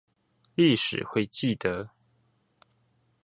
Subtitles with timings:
[0.55, 1.91] 歷史會記得